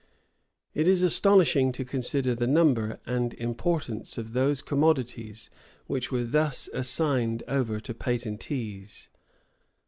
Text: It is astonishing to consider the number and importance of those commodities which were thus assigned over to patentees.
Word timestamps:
It 0.73 0.87
is 0.87 1.03
astonishing 1.03 1.71
to 1.73 1.85
consider 1.85 2.33
the 2.33 2.47
number 2.47 2.99
and 3.05 3.35
importance 3.35 4.17
of 4.17 4.33
those 4.33 4.59
commodities 4.63 5.51
which 5.85 6.11
were 6.11 6.23
thus 6.23 6.67
assigned 6.73 7.43
over 7.47 7.79
to 7.81 7.93
patentees. 7.93 9.09